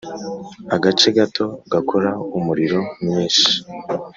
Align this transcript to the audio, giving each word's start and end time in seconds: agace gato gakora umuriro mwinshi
agace 0.75 1.07
gato 1.17 1.45
gakora 1.71 2.09
umuriro 2.37 2.79
mwinshi 3.03 3.47